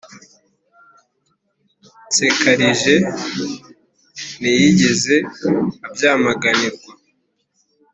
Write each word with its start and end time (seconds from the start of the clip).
nsekalije 2.07 2.95
ntiyigeze 4.39 5.15
abyamaganirwa. 5.87 6.89